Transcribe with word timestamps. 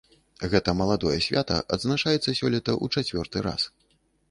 Гэта 0.53 0.73
маладое 0.79 1.17
свята 1.25 1.59
адзначаецца 1.77 2.25
сёлета 2.41 2.71
ў 2.83 2.91
чацвёрты 2.95 3.47
раз. 3.51 3.71